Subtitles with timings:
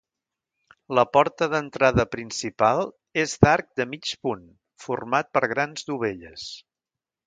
[0.99, 2.83] La porta d'entrada principal,
[3.27, 4.45] és d'arc de mig punt,
[4.89, 6.53] format per grans dovelles.